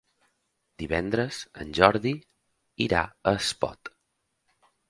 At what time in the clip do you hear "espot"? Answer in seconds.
3.43-3.93